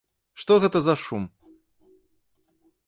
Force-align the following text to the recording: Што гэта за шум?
Што 0.43 0.53
гэта 0.63 0.81
за 0.85 0.95
шум? 1.03 1.23